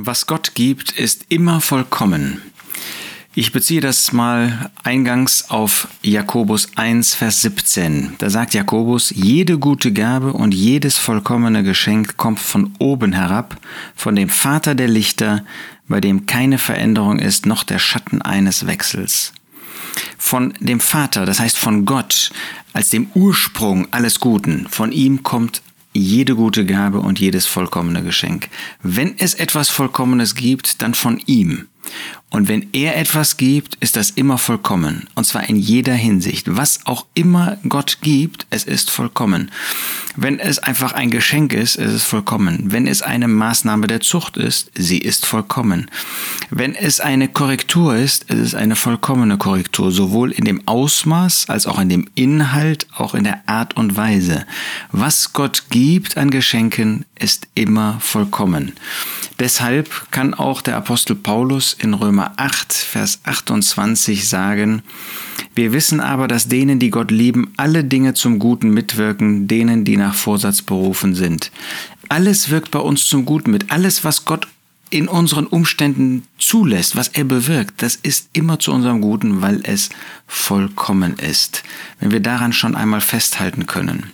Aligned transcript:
Was 0.00 0.28
Gott 0.28 0.54
gibt, 0.54 0.92
ist 0.92 1.26
immer 1.28 1.60
vollkommen. 1.60 2.40
Ich 3.34 3.50
beziehe 3.50 3.80
das 3.80 4.12
mal 4.12 4.70
eingangs 4.84 5.50
auf 5.50 5.88
Jakobus 6.02 6.68
1, 6.76 7.14
Vers 7.14 7.42
17. 7.42 8.14
Da 8.18 8.30
sagt 8.30 8.54
Jakobus, 8.54 9.10
jede 9.10 9.58
gute 9.58 9.92
Gabe 9.92 10.34
und 10.34 10.54
jedes 10.54 10.98
vollkommene 10.98 11.64
Geschenk 11.64 12.16
kommt 12.16 12.38
von 12.38 12.76
oben 12.78 13.12
herab, 13.12 13.56
von 13.96 14.14
dem 14.14 14.28
Vater 14.28 14.76
der 14.76 14.86
Lichter, 14.86 15.44
bei 15.88 16.00
dem 16.00 16.26
keine 16.26 16.58
Veränderung 16.58 17.18
ist, 17.18 17.44
noch 17.44 17.64
der 17.64 17.80
Schatten 17.80 18.22
eines 18.22 18.68
Wechsels. 18.68 19.32
Von 20.16 20.54
dem 20.60 20.78
Vater, 20.78 21.26
das 21.26 21.40
heißt 21.40 21.58
von 21.58 21.86
Gott, 21.86 22.30
als 22.72 22.90
dem 22.90 23.08
Ursprung 23.14 23.88
alles 23.90 24.20
Guten, 24.20 24.68
von 24.70 24.92
ihm 24.92 25.24
kommt 25.24 25.60
jede 25.98 26.34
gute 26.34 26.64
Gabe 26.64 27.00
und 27.00 27.18
jedes 27.18 27.46
vollkommene 27.46 28.02
Geschenk. 28.02 28.48
Wenn 28.82 29.18
es 29.18 29.34
etwas 29.34 29.68
Vollkommenes 29.68 30.34
gibt, 30.34 30.82
dann 30.82 30.94
von 30.94 31.20
ihm. 31.26 31.68
Und 32.30 32.48
wenn 32.48 32.68
er 32.74 32.96
etwas 32.96 33.38
gibt, 33.38 33.76
ist 33.76 33.96
das 33.96 34.10
immer 34.10 34.36
vollkommen. 34.36 35.08
Und 35.14 35.24
zwar 35.24 35.48
in 35.48 35.56
jeder 35.56 35.94
Hinsicht. 35.94 36.44
Was 36.56 36.80
auch 36.84 37.06
immer 37.14 37.56
Gott 37.68 37.98
gibt, 38.02 38.46
es 38.50 38.64
ist 38.64 38.90
vollkommen. 38.90 39.50
Wenn 40.14 40.38
es 40.38 40.58
einfach 40.58 40.92
ein 40.92 41.10
Geschenk 41.10 41.54
ist, 41.54 41.76
ist 41.76 41.92
es 41.92 42.04
vollkommen. 42.04 42.64
Wenn 42.66 42.86
es 42.86 43.00
eine 43.00 43.28
Maßnahme 43.28 43.86
der 43.86 44.00
Zucht 44.00 44.36
ist, 44.36 44.70
sie 44.74 44.98
ist 44.98 45.24
vollkommen. 45.24 45.90
Wenn 46.50 46.74
es 46.74 47.00
eine 47.00 47.28
Korrektur 47.28 47.96
ist, 47.96 48.24
ist 48.24 48.38
es 48.38 48.54
eine 48.54 48.76
vollkommene 48.76 49.38
Korrektur, 49.38 49.90
sowohl 49.90 50.32
in 50.32 50.44
dem 50.44 50.66
Ausmaß 50.66 51.48
als 51.48 51.66
auch 51.66 51.78
in 51.78 51.88
dem 51.88 52.10
Inhalt, 52.14 52.88
auch 52.94 53.14
in 53.14 53.24
der 53.24 53.48
Art 53.48 53.76
und 53.76 53.96
Weise. 53.96 54.44
Was 54.92 55.32
Gott 55.32 55.64
gibt 55.70 56.18
an 56.18 56.30
Geschenken, 56.30 57.06
ist 57.18 57.48
immer 57.54 57.98
vollkommen. 58.00 58.72
Deshalb 59.38 60.10
kann 60.10 60.34
auch 60.34 60.62
der 60.62 60.76
Apostel 60.76 61.14
Paulus 61.14 61.76
in 61.78 61.94
Römer 61.94 62.32
8, 62.36 62.72
Vers 62.72 63.20
28 63.24 64.28
sagen, 64.28 64.82
wir 65.54 65.72
wissen 65.72 66.00
aber, 66.00 66.28
dass 66.28 66.48
denen, 66.48 66.78
die 66.78 66.90
Gott 66.90 67.10
lieben, 67.10 67.52
alle 67.56 67.84
Dinge 67.84 68.14
zum 68.14 68.38
Guten 68.38 68.70
mitwirken, 68.70 69.48
denen, 69.48 69.84
die 69.84 69.96
nach 69.96 70.14
Vorsatz 70.14 70.62
berufen 70.62 71.14
sind. 71.14 71.50
Alles 72.08 72.50
wirkt 72.50 72.70
bei 72.70 72.78
uns 72.78 73.06
zum 73.06 73.24
Guten 73.24 73.50
mit. 73.50 73.70
Alles, 73.70 74.04
was 74.04 74.24
Gott 74.24 74.46
in 74.90 75.08
unseren 75.08 75.46
Umständen 75.46 76.24
zulässt, 76.38 76.96
was 76.96 77.08
er 77.08 77.24
bewirkt, 77.24 77.82
das 77.82 77.96
ist 77.96 78.30
immer 78.32 78.58
zu 78.58 78.72
unserem 78.72 79.00
Guten, 79.00 79.42
weil 79.42 79.60
es 79.64 79.90
vollkommen 80.26 81.18
ist. 81.18 81.62
Wenn 82.00 82.10
wir 82.10 82.20
daran 82.20 82.52
schon 82.52 82.74
einmal 82.74 83.00
festhalten 83.00 83.66
können. 83.66 84.12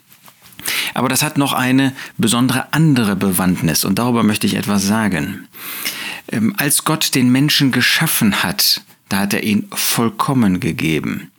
Aber 0.94 1.08
das 1.08 1.22
hat 1.22 1.38
noch 1.38 1.52
eine 1.52 1.92
besondere 2.16 2.72
andere 2.72 3.16
Bewandtnis 3.16 3.84
und 3.84 3.98
darüber 3.98 4.22
möchte 4.22 4.46
ich 4.46 4.54
etwas 4.54 4.84
sagen. 4.86 5.46
Ähm, 6.34 6.52
als 6.56 6.84
Gott 6.84 7.14
den 7.14 7.30
Menschen 7.30 7.70
geschaffen 7.70 8.42
hat, 8.42 8.82
da 9.08 9.20
hat 9.20 9.34
er 9.34 9.44
ihn 9.44 9.68
vollkommen 9.72 10.60
gegeben. 10.60 11.30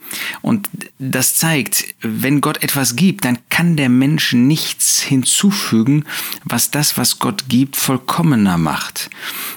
Und 0.41 0.69
das 0.99 1.35
zeigt, 1.35 1.95
wenn 1.99 2.39
Gott 2.39 2.63
etwas 2.63 2.95
gibt, 2.95 3.25
dann 3.25 3.39
kann 3.49 3.75
der 3.75 3.89
Mensch 3.89 4.33
nichts 4.33 5.01
hinzufügen, 5.01 6.05
was 6.43 6.69
das, 6.69 6.95
was 6.97 7.17
Gott 7.17 7.49
gibt, 7.49 7.75
vollkommener 7.75 8.57
macht. 8.57 9.09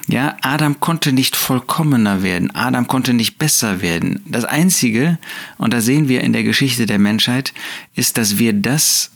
Ja, 0.07 0.35
Adam 0.41 0.79
konnte 0.79 1.13
nicht 1.13 1.35
vollkommener 1.35 2.23
werden. 2.23 2.53
Adam 2.55 2.87
konnte 2.87 3.13
nicht 3.13 3.37
besser 3.37 3.81
werden. 3.81 4.23
Das 4.25 4.43
einzige, 4.43 5.19
und 5.59 5.71
da 5.71 5.81
sehen 5.81 6.09
wir 6.09 6.21
in 6.21 6.33
der 6.33 6.43
Geschichte 6.43 6.87
der 6.87 6.99
Menschheit, 6.99 7.53
ist, 7.95 8.17
dass 8.17 8.39
wir 8.39 8.53
das 8.53 9.11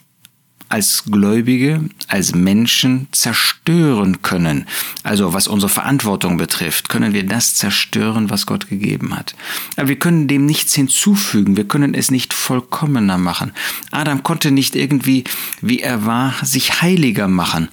als 0.70 1.04
Gläubige, 1.06 1.82
als 2.08 2.34
Menschen 2.36 3.08
zerstören 3.12 4.22
können. 4.22 4.66
Also 5.04 5.34
was 5.34 5.48
unsere 5.48 5.70
Verantwortung 5.70 6.38
betrifft, 6.38 6.90
können 6.90 7.14
wir 7.14 7.26
das 7.26 7.56
zerstören, 7.56 8.30
was 8.30 8.46
Gott 8.46 8.70
gegeben 8.70 9.16
hat. 9.16 9.36
Aber 9.76 9.88
wir 9.88 10.00
können 10.00 10.28
dem 10.28 10.46
nichts 10.46 10.74
hinzufügen, 10.74 11.58
wir 11.58 11.68
können 11.68 11.94
es 11.94 12.12
nicht 12.12 12.34
vollkommener 12.34 13.18
machen. 13.18 13.52
Adam 13.92 14.24
konnte 14.24 14.52
nicht 14.52 14.76
irgendwie, 14.76 15.24
wie 15.62 15.80
er 15.80 16.06
war, 16.06 16.34
sich 16.42 16.82
heiliger 16.82 17.28
machen. 17.28 17.70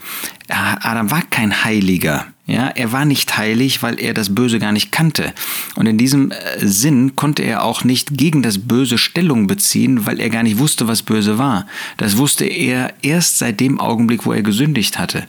Adam 0.49 1.11
war 1.11 1.23
kein 1.23 1.65
Heiliger. 1.65 2.27
Ja, 2.51 2.67
er 2.67 2.91
war 2.91 3.05
nicht 3.05 3.39
heilig, 3.39 3.81
weil 3.81 4.01
er 4.01 4.13
das 4.13 4.35
Böse 4.35 4.59
gar 4.59 4.73
nicht 4.73 4.91
kannte. 4.91 5.33
Und 5.77 5.87
in 5.87 5.99
diesem 5.99 6.33
äh, 6.33 6.37
Sinn 6.59 7.15
konnte 7.15 7.45
er 7.45 7.63
auch 7.63 7.85
nicht 7.85 8.19
gegen 8.19 8.43
das 8.43 8.59
Böse 8.59 8.99
Stellung 8.99 9.47
beziehen, 9.47 10.05
weil 10.05 10.19
er 10.19 10.31
gar 10.31 10.43
nicht 10.43 10.59
wusste, 10.59 10.89
was 10.89 11.03
böse 11.03 11.39
war. 11.39 11.69
Das 11.97 12.17
wusste 12.17 12.45
er 12.45 12.93
erst 13.03 13.39
seit 13.39 13.61
dem 13.61 13.79
Augenblick, 13.79 14.27
wo 14.27 14.33
er 14.33 14.43
gesündigt 14.43 14.99
hatte. 14.99 15.29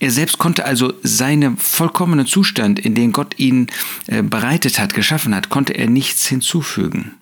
Er 0.00 0.10
selbst 0.10 0.38
konnte 0.38 0.64
also 0.64 0.94
seinen 1.02 1.58
vollkommenen 1.58 2.26
Zustand, 2.26 2.78
in 2.78 2.94
den 2.94 3.12
Gott 3.12 3.38
ihn 3.38 3.66
äh, 4.06 4.22
bereitet 4.22 4.78
hat, 4.78 4.94
geschaffen 4.94 5.34
hat, 5.34 5.50
konnte 5.50 5.74
er 5.74 5.90
nichts 5.90 6.26
hinzufügen. 6.26 7.12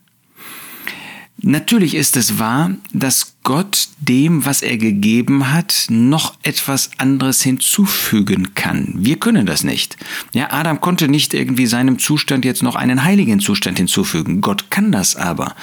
Natürlich 1.47 1.95
ist 1.95 2.17
es 2.17 2.39
wahr, 2.39 2.71
dass 2.95 3.35
Gott 3.43 3.89
dem, 3.99 4.47
was 4.47 4.63
er 4.63 4.79
gegeben 4.79 5.53
hat, 5.53 5.85
noch 5.91 6.35
etwas 6.43 6.93
anderes 6.97 7.43
hinzufügen 7.43 8.55
kann. 8.55 8.95
Wir 8.97 9.17
können 9.17 9.45
das 9.45 9.63
nicht. 9.63 9.99
Ja, 10.33 10.51
Adam 10.51 10.81
konnte 10.81 11.07
nicht 11.07 11.35
irgendwie 11.35 11.67
seinem 11.67 11.99
Zustand 11.99 12.47
jetzt 12.47 12.63
noch 12.63 12.77
einen 12.77 13.05
heiligen 13.05 13.41
Zustand 13.41 13.77
hinzufügen. 13.77 14.41
Gott 14.41 14.71
kann 14.71 14.91
das 14.91 15.17
aber. 15.17 15.55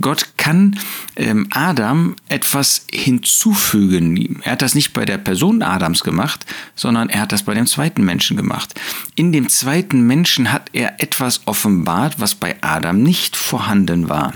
Gott 0.00 0.30
kann 0.36 0.76
ähm, 1.14 1.46
Adam 1.50 2.16
etwas 2.28 2.86
hinzufügen. 2.92 4.40
Er 4.42 4.52
hat 4.52 4.62
das 4.62 4.74
nicht 4.74 4.92
bei 4.92 5.04
der 5.04 5.18
Person 5.18 5.62
Adams 5.62 6.02
gemacht, 6.02 6.44
sondern 6.74 7.08
er 7.08 7.20
hat 7.20 7.30
das 7.30 7.44
bei 7.44 7.54
dem 7.54 7.68
zweiten 7.68 8.04
Menschen 8.04 8.36
gemacht. 8.36 8.74
In 9.14 9.30
dem 9.30 9.48
zweiten 9.48 10.04
Menschen 10.04 10.52
hat 10.52 10.70
er 10.72 11.00
etwas 11.00 11.42
offenbart, 11.46 12.18
was 12.18 12.34
bei 12.34 12.56
Adam 12.62 13.00
nicht 13.00 13.36
vorhanden 13.36 14.08
war 14.08 14.34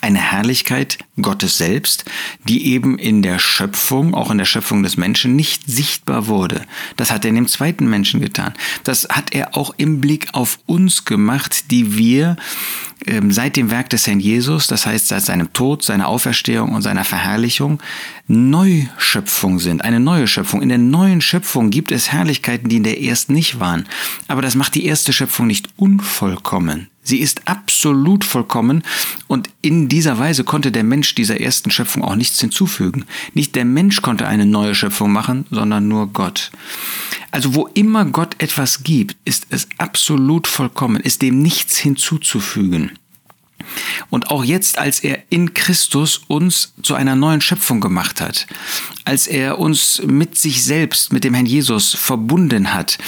eine 0.00 0.18
Herrlichkeit 0.18 0.98
Gottes 1.20 1.58
selbst, 1.58 2.04
die 2.44 2.66
eben 2.66 2.98
in 2.98 3.22
der 3.22 3.38
Schöpfung, 3.38 4.14
auch 4.14 4.30
in 4.30 4.38
der 4.38 4.44
Schöpfung 4.44 4.82
des 4.82 4.96
Menschen, 4.96 5.36
nicht 5.36 5.62
sichtbar 5.66 6.26
wurde. 6.26 6.62
Das 6.96 7.10
hat 7.10 7.24
er 7.24 7.30
in 7.30 7.34
dem 7.34 7.48
zweiten 7.48 7.88
Menschen 7.88 8.20
getan. 8.20 8.54
Das 8.84 9.08
hat 9.10 9.34
er 9.34 9.56
auch 9.56 9.74
im 9.76 10.00
Blick 10.00 10.28
auf 10.32 10.58
uns 10.66 11.04
gemacht, 11.04 11.70
die 11.70 11.96
wir 11.96 12.36
ähm, 13.06 13.32
seit 13.32 13.56
dem 13.56 13.70
Werk 13.70 13.90
des 13.90 14.06
Herrn 14.06 14.20
Jesus, 14.20 14.66
das 14.66 14.86
heißt 14.86 15.08
seit 15.08 15.22
seinem 15.22 15.52
Tod, 15.52 15.82
seiner 15.82 16.08
Auferstehung 16.08 16.74
und 16.74 16.82
seiner 16.82 17.04
Verherrlichung, 17.04 17.80
Neuschöpfung 18.26 19.58
sind, 19.58 19.82
eine 19.82 20.00
neue 20.00 20.26
Schöpfung. 20.26 20.62
In 20.62 20.68
der 20.68 20.78
neuen 20.78 21.20
Schöpfung 21.20 21.70
gibt 21.70 21.92
es 21.92 22.12
Herrlichkeiten, 22.12 22.68
die 22.68 22.76
in 22.76 22.84
der 22.84 23.02
ersten 23.02 23.32
nicht 23.32 23.58
waren. 23.58 23.86
Aber 24.28 24.42
das 24.42 24.54
macht 24.54 24.74
die 24.74 24.84
erste 24.84 25.12
Schöpfung 25.12 25.46
nicht 25.46 25.68
unvollkommen. 25.76 26.89
Sie 27.02 27.18
ist 27.18 27.48
absolut 27.48 28.24
vollkommen 28.24 28.82
und 29.26 29.48
in 29.62 29.88
dieser 29.88 30.18
Weise 30.18 30.44
konnte 30.44 30.70
der 30.70 30.84
Mensch 30.84 31.14
dieser 31.14 31.40
ersten 31.40 31.70
Schöpfung 31.70 32.04
auch 32.04 32.14
nichts 32.14 32.40
hinzufügen. 32.40 33.06
Nicht 33.32 33.56
der 33.56 33.64
Mensch 33.64 34.02
konnte 34.02 34.28
eine 34.28 34.46
neue 34.46 34.74
Schöpfung 34.74 35.10
machen, 35.10 35.46
sondern 35.50 35.88
nur 35.88 36.08
Gott. 36.08 36.50
Also 37.30 37.54
wo 37.54 37.68
immer 37.68 38.04
Gott 38.04 38.36
etwas 38.38 38.82
gibt, 38.82 39.16
ist 39.24 39.46
es 39.50 39.68
absolut 39.78 40.46
vollkommen, 40.46 41.00
ist 41.00 41.22
dem 41.22 41.40
nichts 41.40 41.78
hinzuzufügen. 41.78 42.92
Und 44.10 44.30
auch 44.30 44.44
jetzt, 44.44 44.78
als 44.78 45.00
er 45.00 45.22
in 45.30 45.54
Christus 45.54 46.22
uns 46.26 46.72
zu 46.82 46.94
einer 46.94 47.16
neuen 47.16 47.40
Schöpfung 47.40 47.80
gemacht 47.80 48.20
hat, 48.20 48.46
als 49.04 49.26
er 49.26 49.58
uns 49.58 50.02
mit 50.06 50.36
sich 50.36 50.64
selbst, 50.64 51.12
mit 51.12 51.24
dem 51.24 51.34
Herrn 51.34 51.46
Jesus 51.46 51.94
verbunden 51.94 52.72
hat, 52.72 52.98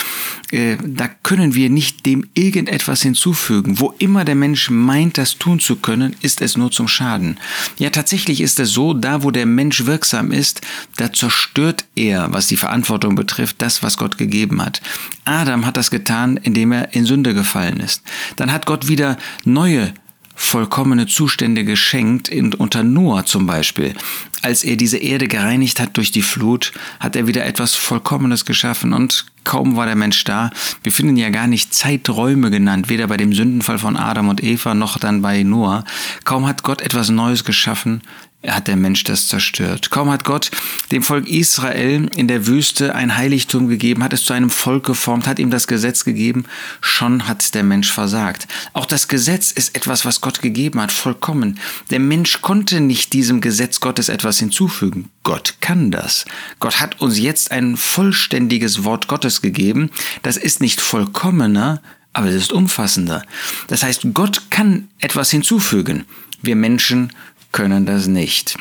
äh, 0.52 0.76
da 0.84 1.08
können 1.08 1.54
wir 1.54 1.70
nicht 1.70 2.06
dem 2.06 2.26
irgendetwas 2.34 3.02
hinzufügen. 3.02 3.80
Wo 3.80 3.94
immer 3.98 4.24
der 4.24 4.34
Mensch 4.34 4.70
meint, 4.70 5.18
das 5.18 5.38
tun 5.38 5.60
zu 5.60 5.76
können, 5.76 6.14
ist 6.20 6.42
es 6.42 6.56
nur 6.56 6.70
zum 6.70 6.88
Schaden. 6.88 7.38
Ja, 7.78 7.90
tatsächlich 7.90 8.40
ist 8.40 8.60
es 8.60 8.70
so, 8.70 8.94
da 8.94 9.22
wo 9.22 9.30
der 9.30 9.46
Mensch 9.46 9.86
wirksam 9.86 10.30
ist, 10.30 10.60
da 10.96 11.12
zerstört 11.12 11.86
er, 11.96 12.32
was 12.32 12.48
die 12.48 12.56
Verantwortung 12.56 13.14
betrifft, 13.14 13.56
das, 13.62 13.82
was 13.82 13.96
Gott 13.96 14.18
gegeben 14.18 14.62
hat. 14.62 14.82
Adam 15.24 15.64
hat 15.66 15.76
das 15.76 15.90
getan, 15.90 16.36
indem 16.36 16.72
er 16.72 16.94
in 16.94 17.06
Sünde 17.06 17.34
gefallen 17.34 17.80
ist. 17.80 18.02
Dann 18.36 18.52
hat 18.52 18.66
Gott 18.66 18.88
wieder 18.88 19.16
neue 19.44 19.94
vollkommene 20.34 21.06
Zustände 21.06 21.64
geschenkt, 21.64 22.30
unter 22.58 22.82
Noah 22.82 23.24
zum 23.24 23.46
Beispiel. 23.46 23.94
Als 24.42 24.64
er 24.64 24.76
diese 24.76 24.98
Erde 24.98 25.28
gereinigt 25.28 25.78
hat 25.78 25.96
durch 25.96 26.10
die 26.10 26.22
Flut, 26.22 26.72
hat 27.00 27.16
er 27.16 27.26
wieder 27.26 27.46
etwas 27.46 27.74
Vollkommenes 27.74 28.44
geschaffen 28.44 28.92
und 28.92 29.26
kaum 29.44 29.76
war 29.76 29.86
der 29.86 29.94
Mensch 29.94 30.24
da. 30.24 30.50
Wir 30.82 30.92
finden 30.92 31.16
ja 31.16 31.30
gar 31.30 31.46
nicht 31.46 31.72
Zeiträume 31.74 32.50
genannt, 32.50 32.88
weder 32.88 33.06
bei 33.06 33.16
dem 33.16 33.32
Sündenfall 33.32 33.78
von 33.78 33.96
Adam 33.96 34.28
und 34.28 34.42
Eva 34.42 34.74
noch 34.74 34.98
dann 34.98 35.22
bei 35.22 35.42
Noah. 35.42 35.84
Kaum 36.24 36.46
hat 36.46 36.62
Gott 36.62 36.82
etwas 36.82 37.08
Neues 37.08 37.44
geschaffen, 37.44 38.02
hat 38.46 38.68
der 38.68 38.76
Mensch 38.76 39.04
das 39.04 39.28
zerstört. 39.28 39.90
Kaum 39.90 40.10
hat 40.10 40.24
Gott 40.24 40.50
dem 40.90 41.02
Volk 41.02 41.28
Israel 41.28 42.10
in 42.16 42.28
der 42.28 42.46
Wüste 42.46 42.94
ein 42.94 43.16
Heiligtum 43.16 43.68
gegeben, 43.68 44.02
hat 44.02 44.12
es 44.12 44.24
zu 44.24 44.32
einem 44.32 44.50
Volk 44.50 44.84
geformt, 44.84 45.26
hat 45.26 45.38
ihm 45.38 45.50
das 45.50 45.66
Gesetz 45.66 46.04
gegeben, 46.04 46.44
schon 46.80 47.28
hat 47.28 47.54
der 47.54 47.62
Mensch 47.62 47.92
versagt. 47.92 48.48
Auch 48.72 48.86
das 48.86 49.08
Gesetz 49.08 49.52
ist 49.52 49.76
etwas, 49.76 50.04
was 50.04 50.20
Gott 50.20 50.42
gegeben 50.42 50.80
hat, 50.80 50.92
vollkommen. 50.92 51.58
Der 51.90 52.00
Mensch 52.00 52.42
konnte 52.42 52.80
nicht 52.80 53.12
diesem 53.12 53.40
Gesetz 53.40 53.80
Gottes 53.80 54.08
etwas 54.08 54.38
hinzufügen. 54.38 55.10
Gott 55.22 55.54
kann 55.60 55.90
das. 55.90 56.24
Gott 56.58 56.80
hat 56.80 57.00
uns 57.00 57.18
jetzt 57.18 57.52
ein 57.52 57.76
vollständiges 57.76 58.84
Wort 58.84 59.06
Gottes 59.06 59.40
gegeben. 59.40 59.90
Das 60.22 60.36
ist 60.36 60.60
nicht 60.60 60.80
vollkommener, 60.80 61.80
aber 62.12 62.26
es 62.26 62.34
ist 62.34 62.52
umfassender. 62.52 63.24
Das 63.68 63.82
heißt, 63.82 64.06
Gott 64.12 64.50
kann 64.50 64.88
etwas 64.98 65.30
hinzufügen. 65.30 66.04
Wir 66.42 66.56
Menschen 66.56 67.12
können 67.52 67.86
das 67.86 68.06
nicht. 68.06 68.56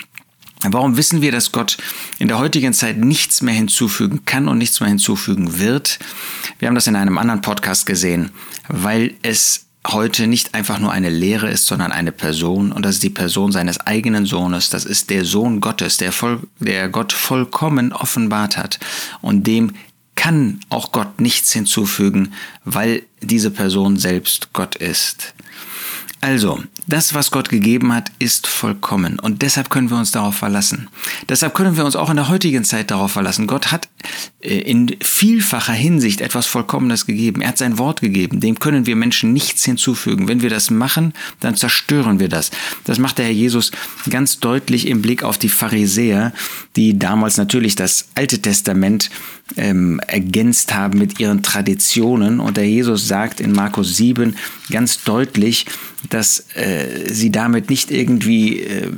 Warum 0.63 0.95
wissen 0.95 1.21
wir, 1.21 1.31
dass 1.31 1.51
Gott 1.51 1.77
in 2.19 2.27
der 2.27 2.37
heutigen 2.37 2.73
Zeit 2.73 2.97
nichts 2.97 3.41
mehr 3.41 3.53
hinzufügen 3.53 4.25
kann 4.25 4.47
und 4.47 4.59
nichts 4.59 4.79
mehr 4.79 4.89
hinzufügen 4.89 5.57
wird? 5.57 5.97
Wir 6.59 6.67
haben 6.67 6.75
das 6.75 6.85
in 6.85 6.95
einem 6.95 7.17
anderen 7.17 7.41
Podcast 7.41 7.87
gesehen, 7.87 8.29
weil 8.67 9.15
es 9.23 9.65
heute 9.87 10.27
nicht 10.27 10.53
einfach 10.53 10.77
nur 10.77 10.91
eine 10.91 11.09
Lehre 11.09 11.49
ist, 11.49 11.65
sondern 11.65 11.91
eine 11.91 12.11
Person 12.11 12.71
und 12.71 12.85
das 12.85 12.95
ist 12.95 13.03
die 13.03 13.09
Person 13.09 13.51
seines 13.51 13.79
eigenen 13.79 14.27
Sohnes. 14.27 14.69
Das 14.69 14.85
ist 14.85 15.09
der 15.09 15.25
Sohn 15.25 15.61
Gottes, 15.61 15.97
der, 15.97 16.11
voll, 16.11 16.41
der 16.59 16.89
Gott 16.89 17.11
vollkommen 17.11 17.91
offenbart 17.91 18.57
hat 18.57 18.79
und 19.21 19.47
dem 19.47 19.71
kann 20.15 20.59
auch 20.69 20.91
Gott 20.91 21.19
nichts 21.19 21.51
hinzufügen, 21.51 22.33
weil 22.63 23.01
diese 23.21 23.49
Person 23.49 23.97
selbst 23.97 24.53
Gott 24.53 24.75
ist. 24.75 25.33
Also, 26.19 26.63
das, 26.87 27.13
was 27.13 27.31
Gott 27.31 27.49
gegeben 27.49 27.93
hat, 27.93 28.11
ist 28.19 28.47
vollkommen 28.47 29.19
und 29.19 29.41
deshalb 29.41 29.69
können 29.69 29.89
wir 29.89 29.97
uns 29.97 30.11
darauf 30.11 30.35
verlassen. 30.35 30.89
Deshalb 31.29 31.53
können 31.53 31.77
wir 31.77 31.85
uns 31.85 31.95
auch 31.95 32.09
in 32.09 32.15
der 32.15 32.29
heutigen 32.29 32.63
Zeit 32.63 32.91
darauf 32.91 33.11
verlassen. 33.11 33.47
Gott 33.47 33.71
hat 33.71 33.87
äh, 34.41 34.59
in 34.59 34.95
vielfacher 35.01 35.73
Hinsicht 35.73 36.21
etwas 36.21 36.47
Vollkommenes 36.47 37.05
gegeben. 37.05 37.41
Er 37.41 37.49
hat 37.49 37.57
sein 37.57 37.77
Wort 37.77 38.01
gegeben. 38.01 38.39
Dem 38.39 38.59
können 38.59 38.85
wir 38.85 38.95
Menschen 38.95 39.33
nichts 39.33 39.63
hinzufügen. 39.65 40.27
Wenn 40.27 40.41
wir 40.41 40.49
das 40.49 40.71
machen, 40.71 41.13
dann 41.39 41.55
zerstören 41.55 42.19
wir 42.19 42.29
das. 42.29 42.51
Das 42.85 42.97
macht 42.97 43.17
der 43.17 43.25
Herr 43.25 43.31
Jesus 43.31 43.71
ganz 44.09 44.39
deutlich 44.39 44.87
im 44.87 45.01
Blick 45.01 45.23
auf 45.23 45.37
die 45.37 45.49
Pharisäer, 45.49 46.33
die 46.75 46.97
damals 46.97 47.37
natürlich 47.37 47.75
das 47.75 48.09
Alte 48.15 48.41
Testament 48.41 49.09
ähm, 49.57 49.99
ergänzt 50.07 50.73
haben 50.73 50.97
mit 50.97 51.19
ihren 51.19 51.43
Traditionen. 51.43 52.39
Und 52.39 52.57
der 52.57 52.67
Jesus 52.67 53.07
sagt 53.07 53.39
in 53.39 53.51
Markus 53.51 53.97
7 53.97 54.35
ganz 54.71 55.03
deutlich, 55.03 55.65
dass 56.09 56.45
äh, 56.55 56.80
sie 57.07 57.31
damit 57.31 57.69
nicht 57.69 57.91
irgendwie 57.91 58.59
äh, 58.59 58.89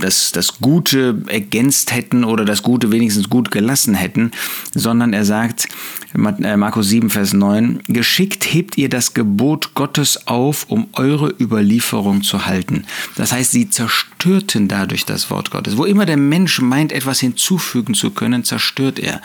das, 0.00 0.32
das 0.32 0.58
Gute 0.60 1.22
ergänzt 1.26 1.92
hätten 1.92 2.24
oder 2.24 2.44
das 2.44 2.62
Gute 2.62 2.92
wenigstens 2.92 3.28
gut 3.28 3.50
gelassen 3.50 3.94
hätten, 3.94 4.30
sondern 4.74 5.12
er 5.12 5.24
sagt, 5.24 5.68
äh, 6.14 6.56
Markus 6.56 6.88
7, 6.88 7.10
Vers 7.10 7.32
9, 7.32 7.80
geschickt 7.88 8.52
hebt 8.52 8.78
ihr 8.78 8.88
das 8.88 9.14
Gebot 9.14 9.74
Gottes 9.74 10.26
auf, 10.26 10.66
um 10.68 10.88
eure 10.92 11.34
Überlieferung 11.38 12.22
zu 12.22 12.46
halten. 12.46 12.84
Das 13.16 13.32
heißt, 13.32 13.50
sie 13.52 13.68
zerstörten 13.68 14.68
dadurch 14.68 15.04
das 15.04 15.30
Wort 15.30 15.50
Gottes. 15.50 15.76
Wo 15.76 15.84
immer 15.84 16.06
der 16.06 16.16
Mensch 16.16 16.60
meint, 16.60 16.92
etwas 16.92 17.20
hinzufügen 17.20 17.94
zu 17.94 18.10
können, 18.10 18.44
zerstört 18.44 18.98
er. 18.98 19.20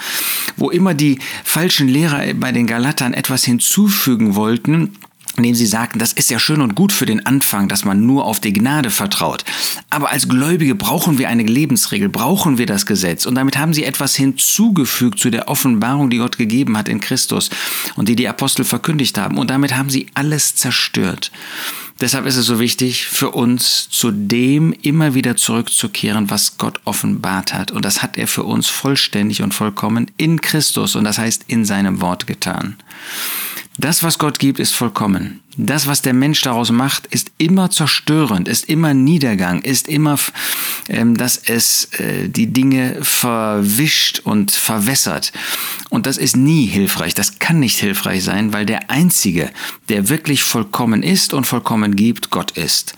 Wo 0.57 0.69
immer 0.69 0.93
die 0.93 1.19
falschen 1.43 1.87
Lehrer 1.87 2.33
bei 2.35 2.51
den 2.51 2.67
Galatern 2.67 3.13
etwas 3.13 3.43
hinzufügen 3.43 4.35
wollten, 4.35 4.97
indem 5.35 5.55
sie 5.55 5.65
sagten, 5.65 5.97
das 5.97 6.13
ist 6.13 6.29
ja 6.29 6.37
schön 6.37 6.61
und 6.61 6.75
gut 6.75 6.91
für 6.91 7.07
den 7.07 7.25
Anfang, 7.25 7.67
dass 7.67 7.85
man 7.85 8.05
nur 8.05 8.25
auf 8.25 8.39
die 8.39 8.53
Gnade 8.53 8.91
vertraut. 8.91 9.43
Aber 9.89 10.11
als 10.11 10.27
Gläubige 10.29 10.75
brauchen 10.75 11.17
wir 11.17 11.27
eine 11.27 11.43
Lebensregel, 11.43 12.09
brauchen 12.09 12.59
wir 12.59 12.67
das 12.67 12.85
Gesetz. 12.85 13.25
Und 13.25 13.35
damit 13.35 13.57
haben 13.57 13.73
sie 13.73 13.83
etwas 13.83 14.15
hinzugefügt 14.15 15.17
zu 15.17 15.31
der 15.31 15.47
Offenbarung, 15.47 16.11
die 16.11 16.17
Gott 16.17 16.37
gegeben 16.37 16.77
hat 16.77 16.87
in 16.87 16.99
Christus 16.99 17.49
und 17.95 18.09
die 18.09 18.15
die 18.15 18.27
Apostel 18.27 18.63
verkündigt 18.63 19.17
haben. 19.17 19.39
Und 19.39 19.49
damit 19.49 19.75
haben 19.75 19.89
sie 19.89 20.07
alles 20.13 20.55
zerstört. 20.55 21.31
Deshalb 21.99 22.25
ist 22.25 22.37
es 22.37 22.45
so 22.45 22.59
wichtig 22.59 23.05
für 23.05 23.31
uns, 23.31 23.87
zu 23.89 24.11
dem 24.11 24.73
immer 24.81 25.13
wieder 25.13 25.35
zurückzukehren, 25.35 26.29
was 26.29 26.57
Gott 26.57 26.79
offenbart 26.85 27.53
hat. 27.53 27.71
Und 27.71 27.85
das 27.85 28.03
hat 28.03 28.17
er 28.17 28.27
für 28.27 28.43
uns 28.43 28.67
vollständig 28.67 29.41
und 29.41 29.53
vollkommen 29.53 30.11
in 30.17 30.41
Christus 30.41 30.95
und 30.95 31.05
das 31.05 31.17
heißt 31.17 31.45
in 31.47 31.65
seinem 31.65 32.01
Wort 32.01 32.27
getan. 32.27 32.75
Das, 33.77 34.03
was 34.03 34.19
Gott 34.19 34.37
gibt, 34.37 34.59
ist 34.59 34.75
vollkommen. 34.75 35.39
Das, 35.57 35.87
was 35.87 36.01
der 36.01 36.13
Mensch 36.13 36.41
daraus 36.41 36.71
macht, 36.71 37.07
ist 37.07 37.31
immer 37.37 37.69
zerstörend, 37.69 38.47
ist 38.47 38.69
immer 38.69 38.93
Niedergang, 38.93 39.61
ist 39.61 39.87
immer, 39.87 40.17
ähm, 40.89 41.15
dass 41.15 41.37
es 41.37 41.85
äh, 41.99 42.27
die 42.27 42.47
Dinge 42.47 42.97
verwischt 43.01 44.21
und 44.23 44.51
verwässert. 44.51 45.31
Und 45.89 46.05
das 46.05 46.17
ist 46.17 46.35
nie 46.35 46.65
hilfreich. 46.65 47.13
Das 47.13 47.39
kann 47.39 47.59
nicht 47.59 47.79
hilfreich 47.79 48.23
sein, 48.23 48.53
weil 48.53 48.65
der 48.65 48.89
Einzige, 48.89 49.51
der 49.89 50.09
wirklich 50.09 50.43
vollkommen 50.43 51.03
ist 51.03 51.33
und 51.33 51.45
vollkommen 51.45 51.95
gibt, 51.95 52.31
Gott 52.31 52.51
ist. 52.51 52.95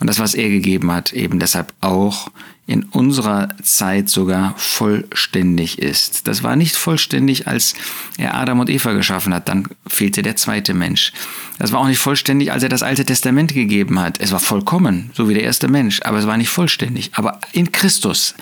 Und 0.00 0.08
das, 0.08 0.18
was 0.18 0.34
er 0.34 0.48
gegeben 0.48 0.90
hat, 0.90 1.12
eben 1.12 1.38
deshalb 1.38 1.72
auch 1.80 2.30
in 2.66 2.84
unserer 2.84 3.48
Zeit 3.62 4.08
sogar 4.08 4.54
vollständig 4.56 5.78
ist. 5.80 6.28
Das 6.28 6.44
war 6.44 6.54
nicht 6.54 6.76
vollständig, 6.76 7.48
als 7.48 7.74
er 8.18 8.34
Adam 8.34 8.60
und 8.60 8.70
Eva 8.70 8.92
geschaffen 8.92 9.34
hat, 9.34 9.48
dann 9.48 9.66
fehlte 9.86 10.22
der 10.22 10.36
zweite 10.36 10.72
Mensch. 10.72 11.12
Das 11.58 11.72
war 11.72 11.80
auch 11.80 11.86
nicht 11.86 11.98
vollständig, 11.98 12.52
als 12.52 12.62
er 12.62 12.68
das 12.68 12.82
Alte 12.82 13.04
Testament 13.04 13.52
gegeben 13.52 13.98
hat. 13.98 14.20
Es 14.20 14.32
war 14.32 14.40
vollkommen, 14.40 15.10
so 15.12 15.28
wie 15.28 15.34
der 15.34 15.42
erste 15.42 15.68
Mensch, 15.68 16.00
aber 16.02 16.18
es 16.18 16.26
war 16.26 16.36
nicht 16.36 16.50
vollständig. 16.50 17.10
Aber 17.14 17.40
in 17.52 17.72
Christus 17.72 18.34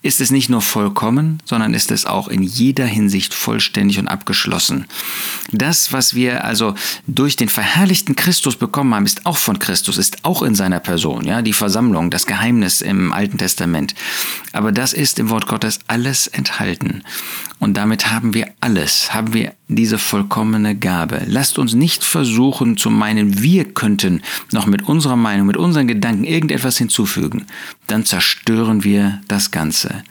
ist 0.00 0.20
es 0.20 0.30
nicht 0.30 0.48
nur 0.48 0.62
vollkommen, 0.62 1.42
sondern 1.44 1.74
ist 1.74 1.90
es 1.90 2.06
auch 2.06 2.28
in 2.28 2.42
jeder 2.42 2.86
Hinsicht 2.86 3.34
vollständig 3.34 3.98
und 3.98 4.06
abgeschlossen. 4.06 4.86
Das, 5.50 5.92
was 5.92 6.14
wir 6.14 6.44
also 6.44 6.74
durch 7.08 7.34
den 7.34 7.48
verherrlichten 7.48 8.14
Christus 8.14 8.54
bekommen 8.54 8.94
haben, 8.94 9.06
ist 9.06 9.26
auch 9.26 9.38
von 9.38 9.58
Christus, 9.58 9.98
ist 9.98 10.24
auch 10.24 10.42
in 10.42 10.54
seiner 10.54 10.78
Person, 10.78 11.24
ja, 11.24 11.42
die 11.42 11.52
Versammlung, 11.52 12.10
das 12.10 12.26
Geheimnis 12.26 12.80
im 12.80 13.12
Alten 13.12 13.38
Testament. 13.68 13.94
Aber 14.52 14.72
das 14.72 14.92
ist 14.92 15.18
im 15.18 15.30
Wort 15.30 15.46
Gottes 15.46 15.80
alles 15.86 16.26
enthalten. 16.26 17.02
Und 17.58 17.76
damit 17.76 18.10
haben 18.10 18.34
wir 18.34 18.48
alles, 18.60 19.12
haben 19.14 19.34
wir 19.34 19.54
diese 19.68 19.98
vollkommene 19.98 20.76
Gabe. 20.76 21.22
Lasst 21.26 21.58
uns 21.58 21.74
nicht 21.74 22.04
versuchen 22.04 22.76
zu 22.76 22.90
meinen, 22.90 23.42
wir 23.42 23.64
könnten 23.64 24.22
noch 24.52 24.66
mit 24.66 24.88
unserer 24.88 25.16
Meinung, 25.16 25.46
mit 25.46 25.56
unseren 25.56 25.88
Gedanken 25.88 26.24
irgendetwas 26.24 26.78
hinzufügen. 26.78 27.46
Dann 27.86 28.04
zerstören 28.04 28.84
wir 28.84 29.20
das 29.28 29.50
Ganze. 29.50 30.02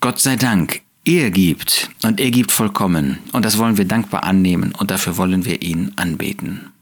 Gott 0.00 0.20
sei 0.20 0.36
Dank, 0.36 0.82
er 1.04 1.30
gibt 1.30 1.90
und 2.02 2.20
er 2.20 2.30
gibt 2.30 2.50
vollkommen. 2.50 3.18
Und 3.32 3.44
das 3.44 3.58
wollen 3.58 3.76
wir 3.76 3.84
dankbar 3.84 4.24
annehmen 4.24 4.72
und 4.76 4.90
dafür 4.90 5.16
wollen 5.16 5.44
wir 5.44 5.62
ihn 5.62 5.92
anbeten. 5.96 6.73